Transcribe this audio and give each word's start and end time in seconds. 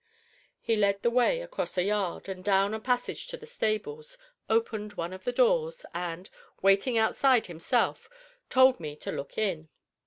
He 0.59 0.75
led 0.75 1.03
the 1.03 1.11
way 1.11 1.41
across 1.41 1.77
a 1.77 1.83
yard 1.83 2.27
and 2.27 2.43
down 2.43 2.73
a 2.73 2.79
passage 2.79 3.27
to 3.27 3.37
the 3.37 3.45
stables, 3.45 4.17
opened 4.49 4.93
one 4.93 5.13
of 5.13 5.25
the 5.25 5.31
doors, 5.31 5.85
and, 5.93 6.27
waiting 6.63 6.97
outside 6.97 7.45
himself, 7.45 8.09
told 8.49 8.79
me 8.79 8.95
to 8.95 9.11
look 9.11 9.37
in. 9.37 9.69